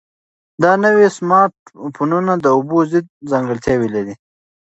دا 0.63 0.71
نوي 0.85 1.07
سمارټ 1.17 1.55
فونونه 1.95 2.33
د 2.39 2.45
اوبو 2.57 2.77
ضد 2.91 3.05
ځانګړتیاوې 3.31 3.89
لري. 3.95 4.13